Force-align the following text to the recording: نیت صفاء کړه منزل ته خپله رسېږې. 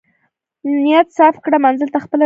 نیت 0.83 1.07
صفاء 1.17 1.41
کړه 1.45 1.57
منزل 1.65 1.87
ته 1.93 1.99
خپله 2.03 2.09
رسېږې. 2.11 2.19